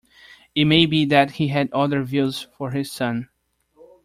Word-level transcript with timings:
It 0.55 0.65
may 0.65 0.87
be 0.87 1.05
that 1.05 1.29
he 1.29 1.49
had 1.49 1.71
other 1.73 2.01
views 2.01 2.47
for 2.57 2.71
his 2.71 2.91
son. 2.91 3.29